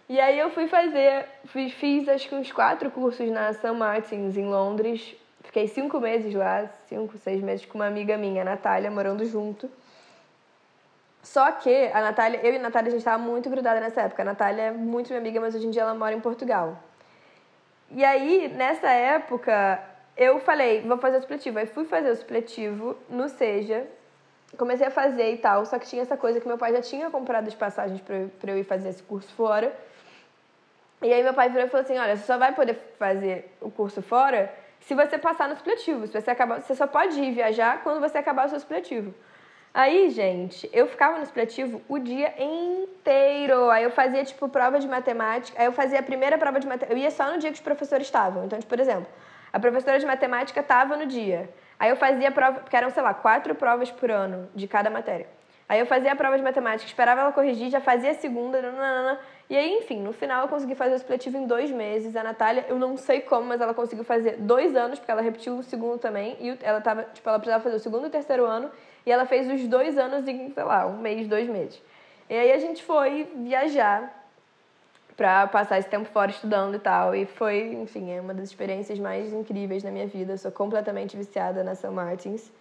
E 0.08 0.18
aí 0.18 0.38
eu 0.38 0.50
fui 0.50 0.66
fazer, 0.68 1.26
fiz, 1.44 1.72
fiz 1.74 2.08
acho 2.08 2.28
que 2.28 2.34
uns 2.34 2.50
quatro 2.50 2.90
cursos 2.90 3.28
na 3.30 3.52
St. 3.52 3.70
Martins, 3.72 4.38
em 4.38 4.46
Londres. 4.46 5.14
Fiquei 5.42 5.68
cinco 5.68 6.00
meses 6.00 6.34
lá, 6.34 6.66
cinco, 6.86 7.18
seis 7.18 7.42
meses 7.42 7.66
com 7.66 7.76
uma 7.76 7.86
amiga 7.86 8.16
minha, 8.16 8.40
a 8.40 8.44
Natália, 8.44 8.90
morando 8.90 9.24
junto. 9.26 9.70
Só 11.22 11.52
que 11.52 11.90
a 11.92 12.00
Natália, 12.00 12.40
eu 12.42 12.54
e 12.54 12.56
a 12.56 12.60
Natália, 12.60 12.88
a 12.88 12.90
gente 12.90 13.00
estava 13.00 13.22
muito 13.22 13.50
grudada 13.50 13.80
nessa 13.80 14.00
época. 14.02 14.22
A 14.22 14.24
Natália 14.24 14.62
é 14.62 14.70
muito 14.70 15.08
minha 15.08 15.20
amiga, 15.20 15.40
mas 15.40 15.54
hoje 15.54 15.66
em 15.66 15.70
dia 15.70 15.82
ela 15.82 15.94
mora 15.94 16.14
em 16.14 16.20
Portugal. 16.20 16.82
E 17.90 18.02
aí, 18.02 18.48
nessa 18.48 18.88
época, 18.88 19.78
eu 20.16 20.40
falei, 20.40 20.80
vou 20.80 20.96
fazer 20.96 21.18
o 21.18 21.20
supletivo. 21.20 21.58
Aí 21.58 21.66
fui 21.66 21.84
fazer 21.84 22.10
o 22.10 22.16
supletivo 22.16 22.96
no 23.10 23.28
Seja, 23.28 23.86
comecei 24.56 24.86
a 24.86 24.90
fazer 24.90 25.34
e 25.34 25.36
tal, 25.36 25.66
só 25.66 25.78
que 25.78 25.86
tinha 25.86 26.00
essa 26.00 26.16
coisa 26.16 26.40
que 26.40 26.48
meu 26.48 26.56
pai 26.56 26.72
já 26.72 26.80
tinha 26.80 27.10
comprado 27.10 27.46
as 27.46 27.54
passagens 27.54 28.00
para 28.00 28.50
eu 28.50 28.58
ir 28.58 28.64
fazer 28.64 28.88
esse 28.88 29.02
curso 29.02 29.30
fora. 29.34 29.70
E 31.00 31.12
aí 31.12 31.22
meu 31.22 31.34
pai 31.34 31.48
virou 31.48 31.66
e 31.66 31.70
falou 31.70 31.84
assim, 31.84 31.96
olha, 31.98 32.16
você 32.16 32.24
só 32.24 32.36
vai 32.36 32.52
poder 32.52 32.74
fazer 32.98 33.54
o 33.60 33.70
curso 33.70 34.02
fora 34.02 34.52
se 34.80 34.94
você 34.94 35.18
passar 35.18 35.48
no 35.48 35.56
supletivo. 35.56 36.06
Se 36.06 36.20
você, 36.20 36.30
acabar, 36.30 36.60
você 36.60 36.74
só 36.74 36.86
pode 36.86 37.20
ir 37.20 37.32
viajar 37.32 37.82
quando 37.82 38.00
você 38.00 38.18
acabar 38.18 38.46
o 38.46 38.48
seu 38.48 38.58
supletivo. 38.58 39.14
Aí, 39.72 40.10
gente, 40.10 40.68
eu 40.72 40.88
ficava 40.88 41.18
no 41.18 41.26
supletivo 41.26 41.80
o 41.88 41.98
dia 41.98 42.34
inteiro. 42.42 43.70
Aí 43.70 43.84
eu 43.84 43.90
fazia, 43.90 44.24
tipo, 44.24 44.48
prova 44.48 44.80
de 44.80 44.88
matemática. 44.88 45.60
Aí 45.60 45.66
eu 45.66 45.72
fazia 45.72 46.00
a 46.00 46.02
primeira 46.02 46.36
prova 46.36 46.58
de 46.58 46.66
matemática. 46.66 46.92
Eu 46.92 46.98
ia 46.98 47.10
só 47.10 47.30
no 47.30 47.38
dia 47.38 47.50
que 47.50 47.56
os 47.56 47.62
professores 47.62 48.06
estavam. 48.06 48.44
Então, 48.44 48.58
tipo, 48.58 48.68
por 48.68 48.80
exemplo, 48.80 49.06
a 49.52 49.60
professora 49.60 49.98
de 49.98 50.06
matemática 50.06 50.60
estava 50.60 50.96
no 50.96 51.06
dia. 51.06 51.48
Aí 51.78 51.90
eu 51.90 51.96
fazia 51.96 52.32
prova, 52.32 52.60
porque 52.60 52.76
eram, 52.76 52.90
sei 52.90 53.02
lá, 53.02 53.14
quatro 53.14 53.54
provas 53.54 53.90
por 53.90 54.10
ano 54.10 54.48
de 54.54 54.66
cada 54.66 54.90
matéria. 54.90 55.37
Aí 55.68 55.78
eu 55.78 55.86
fazia 55.86 56.12
a 56.12 56.16
prova 56.16 56.36
de 56.36 56.42
matemática, 56.42 56.86
esperava 56.86 57.20
ela 57.20 57.32
corrigir, 57.32 57.68
já 57.68 57.80
fazia 57.80 58.12
a 58.12 58.14
segunda, 58.14 58.62
nanana, 58.62 59.20
e 59.50 59.56
aí, 59.56 59.70
enfim, 59.78 60.00
no 60.00 60.12
final 60.12 60.42
eu 60.42 60.48
consegui 60.48 60.74
fazer 60.74 60.94
o 60.94 60.98
supletivo 60.98 61.36
em 61.36 61.46
dois 61.46 61.70
meses. 61.70 62.16
A 62.16 62.22
Natália, 62.22 62.64
eu 62.68 62.78
não 62.78 62.96
sei 62.96 63.20
como, 63.20 63.46
mas 63.46 63.60
ela 63.60 63.74
conseguiu 63.74 64.04
fazer 64.04 64.36
dois 64.38 64.74
anos, 64.74 64.98
porque 64.98 65.10
ela 65.10 65.20
repetiu 65.20 65.58
o 65.58 65.62
segundo 65.62 65.98
também, 65.98 66.36
e 66.40 66.58
ela 66.62 66.80
tava, 66.80 67.02
tipo, 67.12 67.28
ela 67.28 67.38
precisava 67.38 67.62
fazer 67.62 67.76
o 67.76 67.80
segundo 67.80 68.04
e 68.04 68.08
o 68.08 68.10
terceiro 68.10 68.44
ano, 68.46 68.70
e 69.04 69.12
ela 69.12 69.26
fez 69.26 69.50
os 69.50 69.66
dois 69.68 69.98
anos 69.98 70.26
em, 70.26 70.50
sei 70.50 70.64
lá, 70.64 70.86
um 70.86 70.98
mês, 70.98 71.26
dois 71.28 71.48
meses. 71.48 71.82
E 72.30 72.34
aí 72.34 72.52
a 72.52 72.58
gente 72.58 72.82
foi 72.82 73.30
viajar 73.36 74.14
pra 75.16 75.46
passar 75.48 75.78
esse 75.78 75.88
tempo 75.88 76.08
fora 76.10 76.30
estudando 76.30 76.76
e 76.76 76.78
tal. 76.78 77.14
E 77.14 77.26
foi, 77.26 77.72
enfim, 77.72 78.12
é 78.12 78.20
uma 78.20 78.32
das 78.32 78.44
experiências 78.44 78.98
mais 78.98 79.32
incríveis 79.32 79.82
da 79.82 79.90
minha 79.90 80.06
vida. 80.06 80.34
Eu 80.34 80.38
sou 80.38 80.52
completamente 80.52 81.16
viciada 81.16 81.64
na 81.64 81.74
São 81.74 81.90
Martins. 81.90 82.52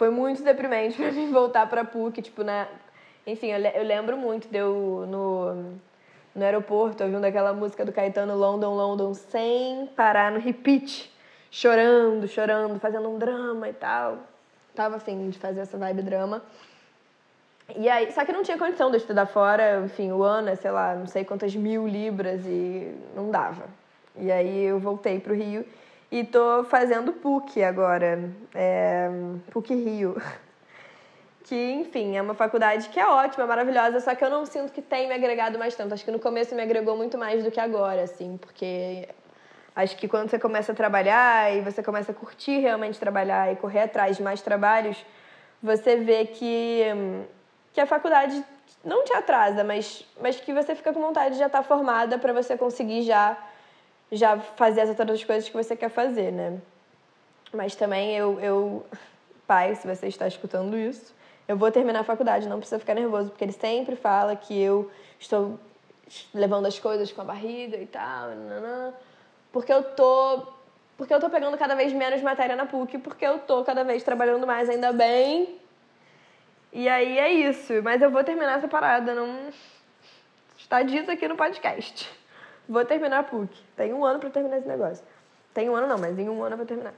Foi 0.00 0.08
muito 0.08 0.42
deprimente 0.42 0.96
para 0.96 1.12
mim 1.12 1.30
voltar 1.30 1.68
pra 1.68 1.84
PUC, 1.84 2.22
tipo, 2.22 2.42
na... 2.42 2.66
Enfim, 3.26 3.48
eu, 3.48 3.58
eu 3.58 3.84
lembro 3.84 4.16
muito 4.16 4.48
de 4.48 4.56
eu 4.56 5.04
no, 5.06 5.74
no 6.34 6.42
aeroporto 6.42 7.04
ouvindo 7.04 7.22
aquela 7.22 7.52
música 7.52 7.84
do 7.84 7.92
Caetano 7.92 8.34
London, 8.34 8.74
London, 8.74 9.12
sem 9.12 9.86
parar 9.94 10.32
no 10.32 10.40
repeat, 10.40 11.12
chorando, 11.50 12.26
chorando, 12.26 12.80
fazendo 12.80 13.10
um 13.10 13.18
drama 13.18 13.68
e 13.68 13.74
tal. 13.74 14.20
Tava 14.74 14.96
afim 14.96 15.28
de 15.28 15.38
fazer 15.38 15.60
essa 15.60 15.76
vibe 15.76 16.00
drama. 16.00 16.42
E 17.76 17.86
aí, 17.86 18.10
só 18.10 18.24
que 18.24 18.32
não 18.32 18.42
tinha 18.42 18.56
condição 18.56 18.90
de 18.90 18.96
estudar 18.96 19.26
fora, 19.26 19.82
enfim, 19.84 20.12
o 20.12 20.22
ano 20.22 20.48
é, 20.48 20.56
sei 20.56 20.70
lá, 20.70 20.94
não 20.94 21.06
sei 21.06 21.26
quantas 21.26 21.54
mil 21.54 21.86
libras 21.86 22.40
e 22.46 22.90
não 23.14 23.30
dava. 23.30 23.66
E 24.16 24.32
aí 24.32 24.64
eu 24.64 24.78
voltei 24.78 25.20
pro 25.20 25.34
Rio 25.34 25.62
e 26.10 26.24
tô 26.24 26.64
fazendo 26.64 27.12
PUC 27.12 27.62
agora, 27.62 28.30
é, 28.54 29.08
PUC 29.50 29.74
Rio. 29.74 30.16
Que, 31.42 31.72
enfim, 31.72 32.16
é 32.16 32.22
uma 32.22 32.34
faculdade 32.34 32.88
que 32.90 33.00
é 33.00 33.04
ótima, 33.04 33.44
maravilhosa, 33.44 33.98
só 33.98 34.14
que 34.14 34.24
eu 34.24 34.30
não 34.30 34.46
sinto 34.46 34.72
que 34.72 34.80
tem 34.80 35.08
me 35.08 35.14
agregado 35.14 35.58
mais 35.58 35.74
tanto. 35.74 35.92
Acho 35.92 36.04
que 36.04 36.10
no 36.12 36.20
começo 36.20 36.54
me 36.54 36.62
agregou 36.62 36.96
muito 36.96 37.18
mais 37.18 37.42
do 37.42 37.50
que 37.50 37.58
agora, 37.58 38.02
assim, 38.02 38.36
porque 38.36 39.08
acho 39.74 39.96
que 39.96 40.06
quando 40.06 40.30
você 40.30 40.38
começa 40.38 40.70
a 40.70 40.74
trabalhar 40.76 41.52
e 41.52 41.60
você 41.60 41.82
começa 41.82 42.12
a 42.12 42.14
curtir 42.14 42.60
realmente 42.60 43.00
trabalhar 43.00 43.52
e 43.52 43.56
correr 43.56 43.80
atrás 43.80 44.16
de 44.18 44.22
mais 44.22 44.40
trabalhos, 44.40 45.04
você 45.60 45.96
vê 45.96 46.26
que 46.26 46.84
que 47.72 47.80
a 47.80 47.86
faculdade 47.86 48.44
não 48.84 49.04
te 49.04 49.12
atrasa, 49.12 49.62
mas, 49.62 50.06
mas 50.20 50.40
que 50.40 50.52
você 50.52 50.74
fica 50.74 50.92
com 50.92 51.00
vontade 51.00 51.34
de 51.34 51.38
já 51.38 51.46
estar 51.46 51.58
tá 51.58 51.64
formada 51.64 52.18
para 52.18 52.32
você 52.32 52.56
conseguir 52.56 53.02
já, 53.02 53.36
já 54.12 54.38
fazer 54.38 54.82
as 54.82 54.98
outras 54.98 55.22
coisas 55.24 55.48
que 55.48 55.56
você 55.56 55.76
quer 55.76 55.88
fazer, 55.88 56.32
né? 56.32 56.58
Mas 57.52 57.74
também 57.74 58.16
eu, 58.16 58.38
eu, 58.40 58.86
pai, 59.46 59.74
se 59.74 59.86
você 59.86 60.06
está 60.06 60.26
escutando 60.26 60.76
isso, 60.76 61.14
eu 61.48 61.56
vou 61.56 61.70
terminar 61.70 62.00
a 62.00 62.04
faculdade, 62.04 62.48
não 62.48 62.58
precisa 62.58 62.78
ficar 62.78 62.94
nervoso, 62.94 63.30
porque 63.30 63.44
ele 63.44 63.52
sempre 63.52 63.96
fala 63.96 64.36
que 64.36 64.58
eu 64.60 64.90
estou 65.18 65.58
levando 66.34 66.66
as 66.66 66.78
coisas 66.78 67.10
com 67.12 67.20
a 67.20 67.24
barriga 67.24 67.76
e 67.76 67.86
tal, 67.86 68.28
nanã, 68.30 68.92
porque 69.52 69.72
eu 69.72 69.82
tô 69.82 70.46
porque 70.96 71.14
eu 71.14 71.20
tô 71.20 71.30
pegando 71.30 71.56
cada 71.56 71.74
vez 71.74 71.94
menos 71.94 72.20
matéria 72.20 72.54
na 72.54 72.66
PUC, 72.66 72.98
porque 72.98 73.24
eu 73.24 73.38
tô 73.38 73.64
cada 73.64 73.82
vez 73.82 74.02
trabalhando 74.02 74.46
mais, 74.46 74.68
ainda 74.68 74.92
bem, 74.92 75.58
e 76.72 76.88
aí 76.88 77.18
é 77.18 77.32
isso. 77.32 77.82
Mas 77.82 78.00
eu 78.00 78.10
vou 78.10 78.22
terminar 78.22 78.58
essa 78.58 78.68
parada. 78.68 79.14
Não 79.14 79.50
está 80.58 80.82
dito 80.82 81.10
aqui 81.10 81.26
no 81.26 81.36
podcast. 81.36 82.08
Vou 82.70 82.84
terminar 82.84 83.18
a 83.18 83.22
PUC. 83.24 83.52
Tem 83.76 83.92
um 83.92 84.04
ano 84.04 84.20
para 84.20 84.30
terminar 84.30 84.58
esse 84.58 84.68
negócio. 84.68 85.04
Tem 85.52 85.68
um 85.68 85.74
ano 85.74 85.88
não, 85.88 85.98
mas 85.98 86.16
em 86.16 86.28
um 86.28 86.40
ano 86.40 86.52
eu 86.52 86.56
vou 86.56 86.66
terminar. 86.66 86.94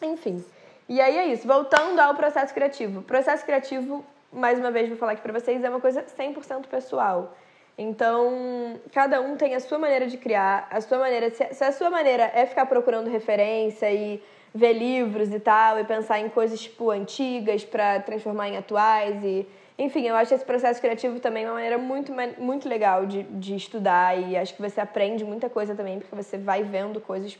Enfim. 0.00 0.44
E 0.88 1.00
aí 1.00 1.18
é 1.18 1.26
isso. 1.26 1.48
Voltando 1.48 1.98
ao 1.98 2.14
processo 2.14 2.54
criativo. 2.54 3.02
processo 3.02 3.44
criativo, 3.44 4.04
mais 4.32 4.56
uma 4.56 4.70
vez 4.70 4.88
vou 4.88 4.96
falar 4.96 5.12
aqui 5.12 5.22
para 5.22 5.32
vocês, 5.32 5.64
é 5.64 5.68
uma 5.68 5.80
coisa 5.80 6.04
100% 6.04 6.68
pessoal. 6.68 7.36
Então, 7.76 8.78
cada 8.92 9.20
um 9.20 9.36
tem 9.36 9.56
a 9.56 9.60
sua 9.60 9.78
maneira 9.78 10.06
de 10.06 10.16
criar, 10.16 10.68
a 10.70 10.80
sua 10.80 10.98
maneira. 10.98 11.28
Se 11.28 11.64
a 11.64 11.72
sua 11.72 11.90
maneira 11.90 12.30
é 12.32 12.46
ficar 12.46 12.66
procurando 12.66 13.10
referência 13.10 13.90
e 13.92 14.22
ver 14.54 14.74
livros 14.74 15.32
e 15.32 15.40
tal 15.40 15.80
e 15.80 15.84
pensar 15.84 16.20
em 16.20 16.28
coisas 16.28 16.60
tipo 16.60 16.92
antigas 16.92 17.64
para 17.64 17.98
transformar 17.98 18.48
em 18.48 18.56
atuais 18.56 19.24
e 19.24 19.44
enfim, 19.76 20.06
eu 20.06 20.14
acho 20.14 20.32
esse 20.32 20.44
processo 20.44 20.80
criativo 20.80 21.18
também 21.18 21.44
uma 21.44 21.54
maneira 21.54 21.78
muito, 21.78 22.12
muito 22.38 22.68
legal 22.68 23.06
de, 23.06 23.24
de 23.24 23.56
estudar 23.56 24.16
e 24.16 24.36
acho 24.36 24.54
que 24.54 24.62
você 24.62 24.80
aprende 24.80 25.24
muita 25.24 25.50
coisa 25.50 25.74
também, 25.74 25.98
porque 25.98 26.14
você 26.14 26.38
vai 26.38 26.62
vendo 26.62 27.00
coisas, 27.00 27.36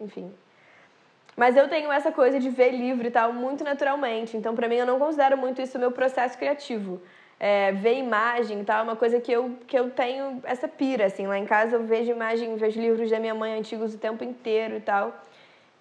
enfim. 0.00 0.32
Mas 1.36 1.56
eu 1.56 1.68
tenho 1.68 1.90
essa 1.90 2.12
coisa 2.12 2.38
de 2.38 2.48
ver 2.48 2.70
livro 2.70 3.06
e 3.06 3.10
tal 3.10 3.32
muito 3.32 3.64
naturalmente, 3.64 4.36
então 4.36 4.54
para 4.54 4.68
mim 4.68 4.76
eu 4.76 4.86
não 4.86 5.00
considero 5.00 5.36
muito 5.36 5.60
isso 5.60 5.78
meu 5.78 5.90
processo 5.90 6.38
criativo. 6.38 7.02
É, 7.40 7.72
ver 7.72 7.98
imagem 7.98 8.60
e 8.60 8.64
tal 8.64 8.78
é 8.78 8.82
uma 8.82 8.94
coisa 8.94 9.20
que 9.20 9.32
eu, 9.32 9.58
que 9.66 9.76
eu 9.76 9.90
tenho 9.90 10.40
essa 10.44 10.68
pira, 10.68 11.06
assim. 11.06 11.26
Lá 11.26 11.36
em 11.36 11.44
casa 11.44 11.74
eu 11.74 11.82
vejo 11.82 12.12
imagem, 12.12 12.56
vejo 12.56 12.80
livros 12.80 13.10
da 13.10 13.18
minha 13.18 13.34
mãe 13.34 13.58
antigos 13.58 13.92
o 13.92 13.98
tempo 13.98 14.22
inteiro 14.22 14.76
e 14.76 14.80
tal. 14.80 15.12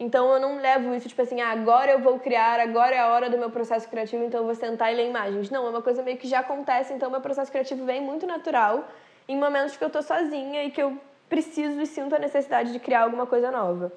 Então 0.04 0.34
eu 0.34 0.40
não 0.40 0.60
levo 0.60 0.94
isso 0.94 1.08
tipo 1.08 1.22
assim, 1.22 1.40
ah, 1.40 1.52
agora 1.52 1.92
eu 1.92 2.00
vou 2.00 2.20
criar, 2.20 2.60
agora 2.60 2.94
é 2.94 3.00
a 3.00 3.08
hora 3.08 3.30
do 3.30 3.38
meu 3.38 3.50
processo 3.50 3.88
criativo, 3.88 4.22
então 4.26 4.42
eu 4.42 4.46
vou 4.46 4.54
sentar 4.54 4.92
e 4.92 4.96
ler 4.98 5.08
imagens. 5.08 5.50
Não, 5.50 5.66
é 5.66 5.70
uma 5.70 5.82
coisa 5.82 6.04
meio 6.04 6.18
que 6.18 6.28
já 6.28 6.40
acontece, 6.40 6.94
então 6.94 7.10
meu 7.10 7.22
processo 7.22 7.50
criativo 7.50 7.86
vem 7.86 8.02
muito 8.02 8.28
natural 8.28 8.86
em 9.30 9.38
momentos 9.38 9.78
que 9.78 9.84
eu 9.84 9.90
tô 9.90 10.02
sozinha 10.02 10.66
e 10.66 10.72
que 10.72 10.82
eu 10.84 11.00
preciso 11.30 11.82
e 11.82 11.88
sinto 11.88 12.14
a 12.14 12.20
necessidade 12.20 12.74
de 12.74 12.80
criar 12.80 13.04
alguma 13.04 13.26
coisa 13.26 13.50
nova. 13.50 13.94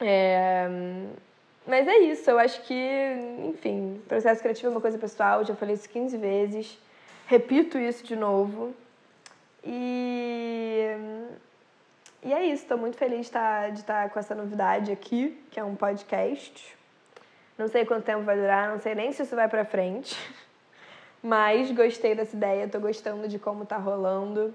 É... 0.00 0.68
Mas 1.66 1.88
é 1.88 1.98
isso, 1.98 2.30
eu 2.30 2.38
acho 2.38 2.62
que, 2.62 2.80
enfim, 3.48 4.00
processo 4.08 4.40
criativo 4.40 4.68
é 4.68 4.70
uma 4.70 4.80
coisa 4.80 4.96
pessoal, 4.96 5.44
já 5.44 5.56
falei 5.56 5.74
isso 5.74 5.88
15 5.88 6.16
vezes, 6.16 6.78
repito 7.26 7.76
isso 7.78 8.04
de 8.04 8.14
novo. 8.14 8.72
E 9.64 10.86
e 12.22 12.32
é 12.32 12.44
isso, 12.46 12.64
estou 12.64 12.76
muito 12.76 12.96
feliz 12.96 13.20
de 13.20 13.26
estar, 13.26 13.62
tá, 13.62 13.68
de 13.68 13.80
estar 13.80 14.02
tá 14.04 14.08
com 14.08 14.18
essa 14.18 14.34
novidade 14.34 14.90
aqui, 14.90 15.40
que 15.50 15.60
é 15.60 15.64
um 15.64 15.74
podcast. 15.74 16.76
Não 17.56 17.68
sei 17.68 17.84
quanto 17.84 18.04
tempo 18.04 18.22
vai 18.22 18.36
durar, 18.36 18.68
não 18.70 18.80
sei 18.80 18.94
nem 18.94 19.12
se 19.12 19.22
isso 19.22 19.34
vai 19.36 19.48
para 19.48 19.64
frente. 19.64 20.16
Mas 21.22 21.70
gostei 21.70 22.14
dessa 22.14 22.36
ideia, 22.36 22.64
estou 22.64 22.80
gostando 22.80 23.28
de 23.28 23.38
como 23.38 23.64
está 23.64 23.76
rolando. 23.76 24.54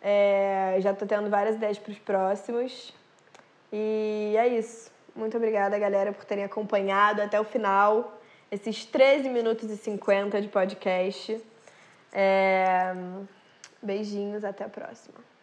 É, 0.00 0.76
já 0.80 0.92
estou 0.92 1.06
tendo 1.06 1.28
várias 1.28 1.56
ideias 1.56 1.78
para 1.78 1.90
os 1.90 1.98
próximos. 1.98 2.94
E 3.72 4.34
é 4.38 4.46
isso. 4.48 4.90
Muito 5.14 5.36
obrigada, 5.36 5.78
galera, 5.78 6.12
por 6.12 6.24
terem 6.24 6.44
acompanhado 6.44 7.22
até 7.22 7.40
o 7.40 7.44
final 7.44 8.20
esses 8.50 8.84
13 8.84 9.28
minutos 9.28 9.70
e 9.70 9.76
50 9.76 10.40
de 10.40 10.48
podcast. 10.48 11.40
É, 12.12 12.94
beijinhos, 13.82 14.44
até 14.44 14.64
a 14.64 14.68
próxima. 14.68 15.35